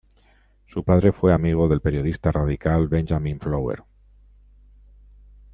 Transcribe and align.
Su 0.65 0.83
padre 0.83 1.11
fue 1.11 1.31
amigo 1.31 1.67
del 1.67 1.79
periodista 1.79 2.31
radical 2.31 2.87
Benjamin 2.87 3.39
Flower. 3.39 3.83